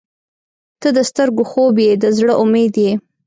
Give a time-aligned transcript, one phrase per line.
[0.81, 2.91] •ته د سترګو خوب یې، د زړه امید یې.